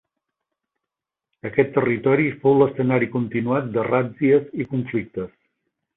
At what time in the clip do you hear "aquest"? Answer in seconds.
1.49-1.69